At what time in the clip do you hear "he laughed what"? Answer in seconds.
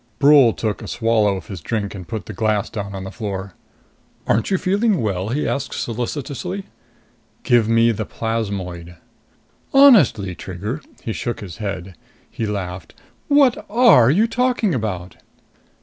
12.31-13.63